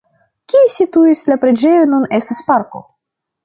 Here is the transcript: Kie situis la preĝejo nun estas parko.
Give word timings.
Kie 0.53 0.71
situis 0.75 1.21
la 1.33 1.39
preĝejo 1.45 1.85
nun 1.95 2.11
estas 2.23 2.43
parko. 2.51 2.87